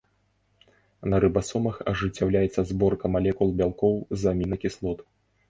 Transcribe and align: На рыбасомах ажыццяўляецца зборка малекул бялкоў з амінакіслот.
На 1.13 1.19
рыбасомах 1.25 1.77
ажыццяўляецца 1.91 2.65
зборка 2.71 3.05
малекул 3.17 3.53
бялкоў 3.61 3.93
з 4.25 4.35
амінакіслот. 4.35 5.07